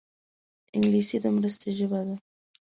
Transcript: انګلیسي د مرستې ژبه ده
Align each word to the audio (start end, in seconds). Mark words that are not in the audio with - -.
انګلیسي 0.75 1.17
د 1.23 1.25
مرستې 1.35 1.69
ژبه 1.77 1.99
ده 2.07 2.15